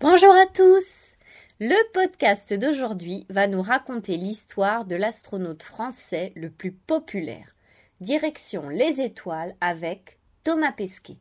Bonjour 0.00 0.34
à 0.34 0.46
tous 0.46 1.14
Le 1.60 1.92
podcast 1.92 2.54
d'aujourd'hui 2.54 3.26
va 3.28 3.48
nous 3.48 3.60
raconter 3.60 4.16
l'histoire 4.16 4.84
de 4.84 4.96
l'astronaute 4.96 5.62
français 5.62 6.32
le 6.36 6.48
plus 6.48 6.72
populaire. 6.72 7.54
Direction 8.00 8.68
les 8.68 9.00
étoiles 9.00 9.54
avec 9.60 10.18
Thomas 10.42 10.72
Pesquet. 10.72 11.18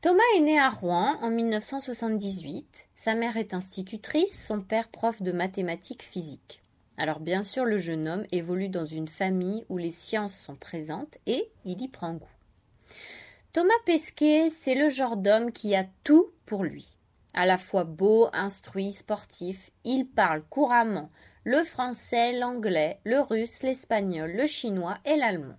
Thomas 0.00 0.22
est 0.36 0.40
né 0.40 0.58
à 0.58 0.68
Rouen 0.68 1.18
en 1.22 1.30
1978. 1.30 2.88
Sa 2.94 3.14
mère 3.14 3.36
est 3.36 3.52
institutrice, 3.52 4.46
son 4.46 4.60
père 4.60 4.88
prof 4.88 5.20
de 5.20 5.32
mathématiques 5.32 6.02
physiques. 6.02 6.62
Alors 6.96 7.20
bien 7.20 7.42
sûr, 7.42 7.64
le 7.64 7.78
jeune 7.78 8.08
homme 8.08 8.24
évolue 8.32 8.68
dans 8.68 8.86
une 8.86 9.08
famille 9.08 9.64
où 9.68 9.76
les 9.76 9.90
sciences 9.90 10.38
sont 10.38 10.56
présentes 10.56 11.18
et 11.26 11.50
il 11.64 11.82
y 11.82 11.88
prend 11.88 12.14
goût. 12.14 12.28
Thomas 13.56 13.72
Pesquet, 13.86 14.50
c'est 14.50 14.74
le 14.74 14.90
genre 14.90 15.16
d'homme 15.16 15.50
qui 15.50 15.74
a 15.74 15.86
tout 16.04 16.30
pour 16.44 16.62
lui. 16.62 16.98
À 17.32 17.46
la 17.46 17.56
fois 17.56 17.84
beau, 17.84 18.28
instruit, 18.34 18.92
sportif, 18.92 19.70
il 19.82 20.06
parle 20.06 20.42
couramment 20.50 21.08
le 21.44 21.64
français, 21.64 22.38
l'anglais, 22.38 23.00
le 23.04 23.18
russe, 23.18 23.62
l'espagnol, 23.62 24.30
le 24.30 24.44
chinois 24.44 24.98
et 25.06 25.16
l'allemand. 25.16 25.56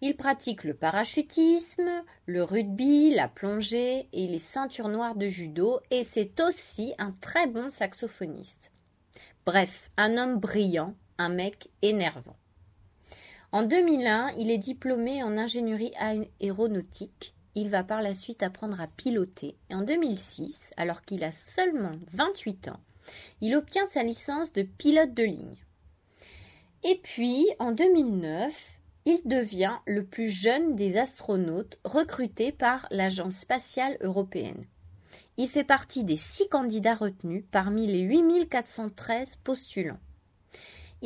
Il 0.00 0.16
pratique 0.16 0.64
le 0.64 0.74
parachutisme, 0.74 2.02
le 2.26 2.42
rugby, 2.42 3.14
la 3.14 3.28
plongée 3.28 4.08
et 4.12 4.26
les 4.26 4.40
ceintures 4.40 4.88
noires 4.88 5.14
de 5.14 5.28
judo 5.28 5.78
et 5.92 6.02
c'est 6.02 6.40
aussi 6.40 6.94
un 6.98 7.12
très 7.12 7.46
bon 7.46 7.70
saxophoniste. 7.70 8.72
Bref, 9.46 9.92
un 9.96 10.16
homme 10.16 10.40
brillant, 10.40 10.96
un 11.18 11.28
mec 11.28 11.68
énervant. 11.80 12.34
En 13.54 13.62
2001, 13.62 14.32
il 14.36 14.50
est 14.50 14.58
diplômé 14.58 15.22
en 15.22 15.38
ingénierie 15.38 15.92
aéronautique. 16.00 17.36
Il 17.54 17.70
va 17.70 17.84
par 17.84 18.02
la 18.02 18.12
suite 18.12 18.42
apprendre 18.42 18.80
à 18.80 18.88
piloter. 18.88 19.54
Et 19.70 19.76
en 19.76 19.82
2006, 19.82 20.72
alors 20.76 21.02
qu'il 21.02 21.22
a 21.22 21.30
seulement 21.30 21.92
28 22.10 22.66
ans, 22.66 22.80
il 23.40 23.54
obtient 23.54 23.86
sa 23.86 24.02
licence 24.02 24.52
de 24.52 24.62
pilote 24.62 25.14
de 25.14 25.22
ligne. 25.22 25.54
Et 26.82 26.98
puis, 27.00 27.46
en 27.60 27.70
2009, 27.70 28.80
il 29.04 29.20
devient 29.24 29.76
le 29.86 30.04
plus 30.04 30.30
jeune 30.30 30.74
des 30.74 30.96
astronautes 30.96 31.78
recrutés 31.84 32.50
par 32.50 32.88
l'Agence 32.90 33.36
spatiale 33.36 33.96
européenne. 34.00 34.64
Il 35.36 35.48
fait 35.48 35.62
partie 35.62 36.02
des 36.02 36.16
six 36.16 36.48
candidats 36.48 36.96
retenus 36.96 37.44
parmi 37.52 37.86
les 37.86 38.00
8413 38.00 39.36
postulants. 39.44 40.00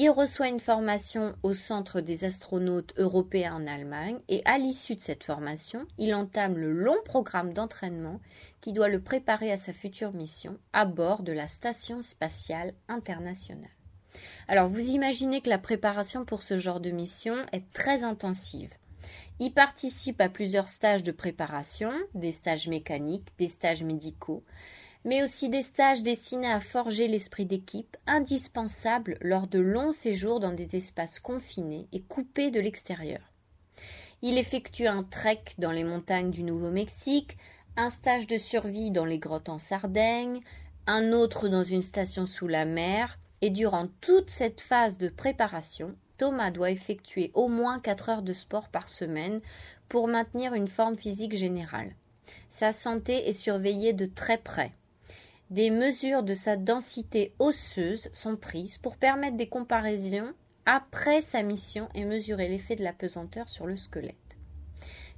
Il 0.00 0.10
reçoit 0.10 0.46
une 0.46 0.60
formation 0.60 1.34
au 1.42 1.54
Centre 1.54 2.00
des 2.00 2.22
astronautes 2.22 2.94
européens 2.98 3.56
en 3.56 3.66
Allemagne 3.66 4.20
et 4.28 4.42
à 4.44 4.56
l'issue 4.56 4.94
de 4.94 5.00
cette 5.00 5.24
formation, 5.24 5.88
il 5.98 6.14
entame 6.14 6.56
le 6.56 6.70
long 6.70 6.98
programme 7.04 7.52
d'entraînement 7.52 8.20
qui 8.60 8.72
doit 8.72 8.86
le 8.86 9.00
préparer 9.00 9.50
à 9.50 9.56
sa 9.56 9.72
future 9.72 10.12
mission 10.12 10.56
à 10.72 10.84
bord 10.84 11.24
de 11.24 11.32
la 11.32 11.48
Station 11.48 12.00
spatiale 12.00 12.74
internationale. 12.86 13.72
Alors 14.46 14.68
vous 14.68 14.90
imaginez 14.90 15.40
que 15.40 15.50
la 15.50 15.58
préparation 15.58 16.24
pour 16.24 16.42
ce 16.42 16.58
genre 16.58 16.78
de 16.78 16.92
mission 16.92 17.34
est 17.50 17.68
très 17.72 18.04
intensive. 18.04 18.70
Il 19.40 19.52
participe 19.52 20.20
à 20.20 20.28
plusieurs 20.28 20.68
stages 20.68 21.02
de 21.02 21.10
préparation, 21.10 21.90
des 22.14 22.30
stages 22.30 22.68
mécaniques, 22.68 23.36
des 23.36 23.48
stages 23.48 23.82
médicaux, 23.82 24.44
mais 25.08 25.22
aussi 25.22 25.48
des 25.48 25.62
stages 25.62 26.02
destinés 26.02 26.52
à 26.52 26.60
forger 26.60 27.08
l'esprit 27.08 27.46
d'équipe, 27.46 27.96
indispensables 28.06 29.16
lors 29.22 29.46
de 29.46 29.58
longs 29.58 29.90
séjours 29.90 30.38
dans 30.38 30.52
des 30.52 30.76
espaces 30.76 31.18
confinés 31.18 31.88
et 31.92 32.02
coupés 32.02 32.50
de 32.50 32.60
l'extérieur. 32.60 33.32
Il 34.20 34.36
effectue 34.36 34.86
un 34.86 35.04
trek 35.04 35.44
dans 35.56 35.72
les 35.72 35.82
montagnes 35.82 36.30
du 36.30 36.42
Nouveau-Mexique, 36.42 37.38
un 37.78 37.88
stage 37.88 38.26
de 38.26 38.36
survie 38.36 38.90
dans 38.90 39.06
les 39.06 39.18
grottes 39.18 39.48
en 39.48 39.58
Sardaigne, 39.58 40.42
un 40.86 41.12
autre 41.12 41.48
dans 41.48 41.64
une 41.64 41.80
station 41.80 42.26
sous 42.26 42.46
la 42.46 42.66
mer, 42.66 43.18
et 43.40 43.48
durant 43.48 43.88
toute 44.02 44.28
cette 44.28 44.60
phase 44.60 44.98
de 44.98 45.08
préparation, 45.08 45.94
Thomas 46.18 46.50
doit 46.50 46.70
effectuer 46.70 47.30
au 47.32 47.48
moins 47.48 47.80
4 47.80 48.08
heures 48.10 48.22
de 48.22 48.34
sport 48.34 48.68
par 48.68 48.88
semaine 48.88 49.40
pour 49.88 50.06
maintenir 50.06 50.52
une 50.52 50.68
forme 50.68 50.98
physique 50.98 51.34
générale. 51.34 51.94
Sa 52.50 52.72
santé 52.72 53.26
est 53.26 53.32
surveillée 53.32 53.94
de 53.94 54.04
très 54.04 54.36
près. 54.36 54.72
Des 55.50 55.70
mesures 55.70 56.22
de 56.22 56.34
sa 56.34 56.56
densité 56.56 57.32
osseuse 57.38 58.10
sont 58.12 58.36
prises 58.36 58.76
pour 58.76 58.98
permettre 58.98 59.38
des 59.38 59.48
comparaisons 59.48 60.34
après 60.66 61.22
sa 61.22 61.42
mission 61.42 61.88
et 61.94 62.04
mesurer 62.04 62.48
l'effet 62.48 62.76
de 62.76 62.84
la 62.84 62.92
pesanteur 62.92 63.48
sur 63.48 63.66
le 63.66 63.76
squelette. 63.76 64.36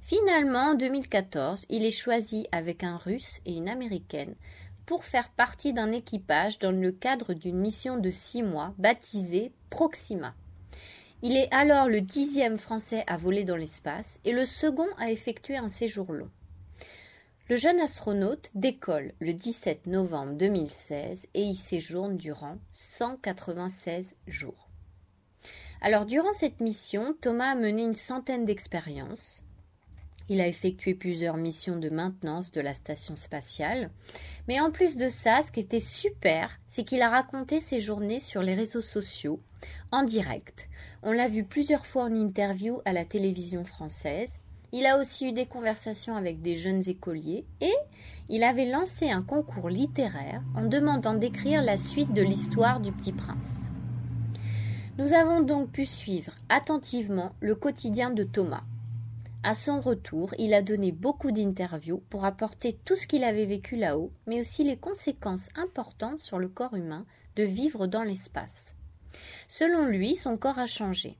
Finalement, 0.01 0.71
en 0.71 0.75
2014, 0.75 1.65
il 1.69 1.83
est 1.83 1.91
choisi 1.91 2.47
avec 2.53 2.85
un 2.85 2.95
Russe 2.95 3.41
et 3.45 3.57
une 3.57 3.67
Américaine 3.67 4.35
pour 4.85 5.03
faire 5.03 5.31
partie 5.31 5.73
d'un 5.73 5.91
équipage 5.91 6.59
dans 6.59 6.71
le 6.71 6.93
cadre 6.93 7.33
d'une 7.33 7.59
mission 7.59 7.97
de 7.97 8.09
six 8.09 8.41
mois 8.41 8.73
baptisée 8.77 9.51
Proxima. 9.69 10.33
Il 11.21 11.35
est 11.35 11.53
alors 11.53 11.89
le 11.89 11.99
dixième 11.99 12.57
Français 12.57 13.03
à 13.07 13.17
voler 13.17 13.43
dans 13.43 13.57
l'espace 13.57 14.17
et 14.23 14.31
le 14.31 14.45
second 14.45 14.87
à 14.97 15.11
effectuer 15.11 15.57
un 15.57 15.69
séjour 15.69 16.13
long. 16.13 16.31
Le 17.51 17.57
jeune 17.57 17.81
astronaute 17.81 18.49
décolle 18.55 19.11
le 19.19 19.33
17 19.33 19.87
novembre 19.87 20.35
2016 20.35 21.27
et 21.33 21.43
y 21.43 21.53
séjourne 21.53 22.15
durant 22.15 22.55
196 22.71 24.15
jours. 24.25 24.69
Alors 25.81 26.05
durant 26.05 26.31
cette 26.31 26.61
mission, 26.61 27.13
Thomas 27.19 27.51
a 27.51 27.55
mené 27.55 27.83
une 27.83 27.97
centaine 27.97 28.45
d'expériences, 28.45 29.43
il 30.29 30.39
a 30.39 30.47
effectué 30.47 30.93
plusieurs 30.93 31.35
missions 31.35 31.75
de 31.75 31.89
maintenance 31.89 32.53
de 32.53 32.61
la 32.61 32.73
station 32.73 33.17
spatiale. 33.17 33.89
Mais 34.47 34.61
en 34.61 34.71
plus 34.71 34.95
de 34.95 35.09
ça, 35.09 35.41
ce 35.45 35.51
qui 35.51 35.59
était 35.59 35.81
super, 35.81 36.57
c'est 36.69 36.85
qu'il 36.85 37.01
a 37.01 37.09
raconté 37.09 37.59
ses 37.59 37.81
journées 37.81 38.21
sur 38.21 38.41
les 38.41 38.55
réseaux 38.55 38.79
sociaux, 38.79 39.41
en 39.91 40.03
direct. 40.03 40.69
On 41.03 41.11
l'a 41.11 41.27
vu 41.27 41.43
plusieurs 41.43 41.85
fois 41.85 42.03
en 42.03 42.15
interview 42.15 42.79
à 42.85 42.93
la 42.93 43.03
télévision 43.03 43.65
française. 43.65 44.39
Il 44.73 44.85
a 44.85 44.97
aussi 44.97 45.27
eu 45.27 45.31
des 45.33 45.45
conversations 45.45 46.15
avec 46.15 46.41
des 46.41 46.55
jeunes 46.55 46.87
écoliers 46.87 47.45
et 47.59 47.73
il 48.29 48.43
avait 48.43 48.69
lancé 48.69 49.09
un 49.09 49.21
concours 49.21 49.69
littéraire 49.69 50.41
en 50.55 50.63
demandant 50.63 51.13
d'écrire 51.13 51.61
la 51.61 51.77
suite 51.77 52.13
de 52.13 52.21
l'histoire 52.21 52.79
du 52.79 52.93
petit 52.93 53.11
prince. 53.11 53.71
Nous 54.97 55.11
avons 55.11 55.41
donc 55.41 55.71
pu 55.71 55.85
suivre 55.85 56.31
attentivement 56.47 57.33
le 57.41 57.55
quotidien 57.55 58.11
de 58.11 58.23
Thomas. 58.23 58.63
À 59.43 59.53
son 59.53 59.81
retour, 59.81 60.33
il 60.37 60.53
a 60.53 60.61
donné 60.61 60.91
beaucoup 60.91 61.31
d'interviews 61.31 62.03
pour 62.09 62.23
apporter 62.23 62.77
tout 62.85 62.95
ce 62.95 63.07
qu'il 63.07 63.23
avait 63.23 63.45
vécu 63.45 63.75
là-haut, 63.75 64.11
mais 64.27 64.39
aussi 64.39 64.63
les 64.63 64.77
conséquences 64.77 65.49
importantes 65.55 66.19
sur 66.19 66.39
le 66.39 66.47
corps 66.47 66.75
humain 66.75 67.05
de 67.35 67.43
vivre 67.43 67.87
dans 67.87 68.03
l'espace. 68.03 68.75
Selon 69.47 69.85
lui, 69.85 70.15
son 70.15 70.37
corps 70.37 70.59
a 70.59 70.67
changé. 70.67 71.17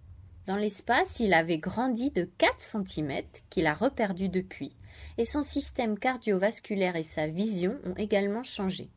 Dans 0.47 0.55
l'espace, 0.55 1.19
il 1.19 1.33
avait 1.33 1.59
grandi 1.59 2.09
de 2.09 2.29
4 2.37 2.55
cm 2.59 3.23
qu'il 3.49 3.67
a 3.67 3.73
reperdu 3.73 4.27
depuis, 4.27 4.75
et 5.17 5.25
son 5.25 5.43
système 5.43 5.99
cardiovasculaire 5.99 6.95
et 6.95 7.03
sa 7.03 7.27
vision 7.27 7.77
ont 7.85 7.95
également 7.95 8.43
changé. 8.43 8.89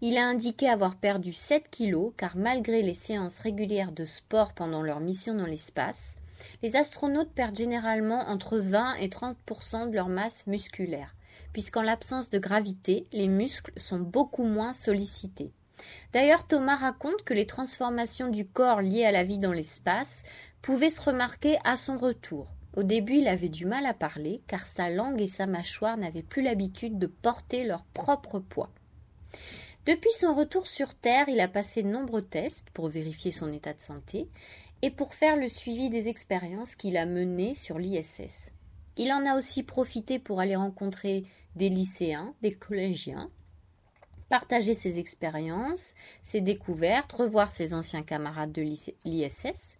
Il 0.00 0.16
a 0.16 0.26
indiqué 0.26 0.68
avoir 0.68 0.96
perdu 0.96 1.32
7 1.32 1.68
kilos 1.68 2.12
car 2.16 2.36
malgré 2.36 2.82
les 2.82 2.94
séances 2.94 3.40
régulières 3.40 3.92
de 3.92 4.04
sport 4.04 4.52
pendant 4.52 4.82
leur 4.82 5.00
mission 5.00 5.34
dans 5.34 5.46
l'espace, 5.46 6.16
les 6.62 6.76
astronautes 6.76 7.32
perdent 7.32 7.56
généralement 7.56 8.28
entre 8.28 8.58
20 8.58 8.94
et 8.94 9.08
30% 9.08 9.90
de 9.90 9.94
leur 9.94 10.08
masse 10.08 10.46
musculaire, 10.46 11.14
puisqu'en 11.52 11.82
l'absence 11.82 12.30
de 12.30 12.38
gravité, 12.38 13.06
les 13.12 13.28
muscles 13.28 13.72
sont 13.76 13.98
beaucoup 13.98 14.44
moins 14.44 14.72
sollicités. 14.72 15.52
D'ailleurs, 16.12 16.46
Thomas 16.46 16.76
raconte 16.76 17.22
que 17.24 17.34
les 17.34 17.46
transformations 17.46 18.28
du 18.28 18.46
corps 18.46 18.82
liées 18.82 19.04
à 19.04 19.12
la 19.12 19.24
vie 19.24 19.38
dans 19.38 19.52
l'espace 19.52 20.24
pouvaient 20.62 20.90
se 20.90 21.02
remarquer 21.02 21.58
à 21.64 21.76
son 21.76 21.96
retour. 21.96 22.48
Au 22.76 22.82
début, 22.82 23.18
il 23.18 23.28
avait 23.28 23.48
du 23.48 23.66
mal 23.66 23.86
à 23.86 23.94
parler, 23.94 24.42
car 24.46 24.66
sa 24.66 24.90
langue 24.90 25.20
et 25.20 25.26
sa 25.26 25.46
mâchoire 25.46 25.96
n'avaient 25.96 26.22
plus 26.22 26.42
l'habitude 26.42 26.98
de 26.98 27.06
porter 27.06 27.64
leur 27.64 27.84
propre 27.84 28.38
poids. 28.38 28.70
Depuis 29.86 30.12
son 30.12 30.34
retour 30.34 30.66
sur 30.66 30.94
Terre, 30.94 31.28
il 31.28 31.40
a 31.40 31.48
passé 31.48 31.82
de 31.82 31.88
nombreux 31.88 32.22
tests 32.22 32.68
pour 32.70 32.88
vérifier 32.88 33.32
son 33.32 33.52
état 33.52 33.72
de 33.72 33.80
santé, 33.80 34.28
et 34.82 34.90
pour 34.90 35.14
faire 35.14 35.36
le 35.36 35.48
suivi 35.48 35.90
des 35.90 36.08
expériences 36.08 36.74
qu'il 36.74 36.96
a 36.96 37.06
menées 37.06 37.54
sur 37.54 37.78
l'ISS. 37.78 38.52
Il 38.96 39.12
en 39.12 39.26
a 39.26 39.36
aussi 39.36 39.62
profité 39.62 40.18
pour 40.18 40.40
aller 40.40 40.56
rencontrer 40.56 41.24
des 41.56 41.68
lycéens, 41.68 42.34
des 42.42 42.52
collégiens, 42.52 43.30
partager 44.28 44.74
ses 44.74 44.98
expériences, 44.98 45.94
ses 46.22 46.40
découvertes, 46.40 47.12
revoir 47.12 47.50
ses 47.50 47.74
anciens 47.74 48.02
camarades 48.02 48.52
de 48.52 48.62
l'ISS, 49.04 49.76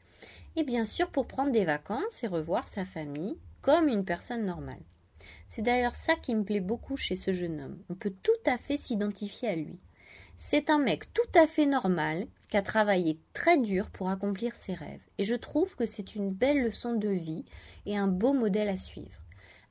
bien 0.64 0.84
sûr 0.84 1.10
pour 1.10 1.26
prendre 1.26 1.52
des 1.52 1.64
vacances 1.64 2.24
et 2.24 2.26
revoir 2.26 2.68
sa 2.68 2.84
famille 2.84 3.36
comme 3.62 3.88
une 3.88 4.04
personne 4.04 4.44
normale. 4.44 4.82
C'est 5.46 5.62
d'ailleurs 5.62 5.96
ça 5.96 6.14
qui 6.14 6.34
me 6.34 6.44
plaît 6.44 6.60
beaucoup 6.60 6.96
chez 6.96 7.16
ce 7.16 7.32
jeune 7.32 7.60
homme. 7.60 7.78
On 7.88 7.94
peut 7.94 8.14
tout 8.22 8.32
à 8.46 8.58
fait 8.58 8.76
s'identifier 8.76 9.48
à 9.48 9.56
lui. 9.56 9.78
C'est 10.36 10.70
un 10.70 10.78
mec 10.78 11.12
tout 11.12 11.22
à 11.34 11.46
fait 11.46 11.66
normal 11.66 12.26
qui 12.48 12.56
a 12.56 12.62
travaillé 12.62 13.18
très 13.32 13.58
dur 13.58 13.90
pour 13.90 14.08
accomplir 14.08 14.56
ses 14.56 14.74
rêves. 14.74 15.02
Et 15.18 15.24
je 15.24 15.34
trouve 15.34 15.76
que 15.76 15.86
c'est 15.86 16.14
une 16.14 16.30
belle 16.30 16.62
leçon 16.62 16.94
de 16.94 17.08
vie 17.08 17.44
et 17.84 17.96
un 17.96 18.08
beau 18.08 18.32
modèle 18.32 18.68
à 18.68 18.76
suivre. 18.76 19.20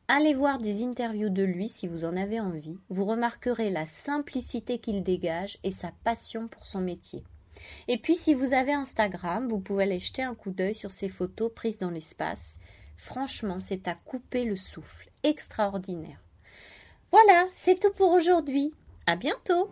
Allez 0.08 0.34
voir 0.34 0.60
des 0.60 0.84
interviews 0.84 1.30
de 1.30 1.44
lui 1.44 1.70
si 1.70 1.88
vous 1.88 2.04
en 2.04 2.18
avez 2.18 2.40
envie. 2.40 2.78
Vous 2.90 3.06
remarquerez 3.06 3.70
la 3.70 3.86
simplicité 3.86 4.80
qu'il 4.80 5.04
dégage 5.04 5.60
et 5.64 5.72
sa 5.72 5.92
passion 6.04 6.48
pour 6.48 6.66
son 6.66 6.82
métier. 6.82 7.24
Et 7.88 7.98
puis 7.98 8.16
si 8.16 8.34
vous 8.34 8.54
avez 8.54 8.74
Instagram, 8.74 9.48
vous 9.48 9.60
pouvez 9.60 9.84
aller 9.84 10.00
jeter 10.00 10.24
un 10.24 10.36
coup 10.36 10.52
d'œil 10.52 10.76
sur 10.76 10.92
ses 10.92 11.10
photos 11.10 11.52
prises 11.54 11.80
dans 11.80 11.92
l'espace. 11.92 12.60
Franchement, 12.98 13.60
c'est 13.60 13.88
à 13.88 13.96
couper 13.96 14.44
le 14.44 14.56
souffle. 14.56 15.10
Extraordinaire. 15.24 16.22
Voilà, 17.12 17.48
c'est 17.52 17.80
tout 17.80 17.94
pour 17.94 18.12
aujourd'hui. 18.12 18.74
À 19.06 19.16
bientôt. 19.16 19.70